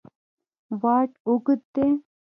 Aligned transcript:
واټ 0.81 1.11
اوږد 1.27 1.61
دی. 1.73 1.87